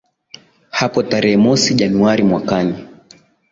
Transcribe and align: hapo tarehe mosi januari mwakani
hapo 0.69 1.03
tarehe 1.03 1.37
mosi 1.37 1.73
januari 1.73 2.23
mwakani 2.23 2.87